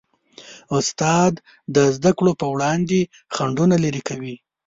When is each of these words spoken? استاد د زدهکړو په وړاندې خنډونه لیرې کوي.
استاد 0.77 1.33
د 1.75 1.77
زدهکړو 1.95 2.31
په 2.41 2.45
وړاندې 2.53 2.99
خنډونه 3.35 3.75
لیرې 3.83 4.01
کوي. 4.09 4.35